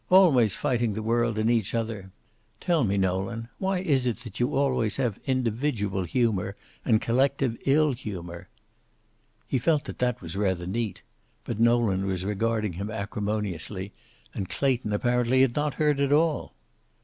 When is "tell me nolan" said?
2.59-3.49